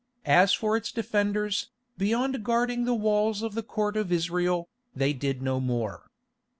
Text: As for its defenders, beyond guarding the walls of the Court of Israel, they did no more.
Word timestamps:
As 0.25 0.51
for 0.51 0.75
its 0.75 0.91
defenders, 0.91 1.69
beyond 1.95 2.43
guarding 2.43 2.85
the 2.85 2.95
walls 2.95 3.43
of 3.43 3.53
the 3.53 3.61
Court 3.61 3.95
of 3.95 4.11
Israel, 4.11 4.67
they 4.95 5.13
did 5.13 5.43
no 5.43 5.59
more. 5.59 6.09